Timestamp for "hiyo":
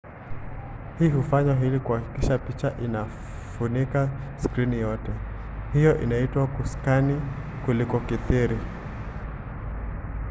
5.73-6.01